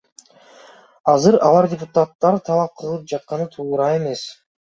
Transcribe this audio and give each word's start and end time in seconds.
Азыр 1.13 1.35
алар 1.49 1.67
депутаттардан 1.75 2.41
талап 2.49 2.73
кылып 2.81 3.05
жатканы 3.13 3.47
туура 3.57 3.93
эмес. 4.01 4.27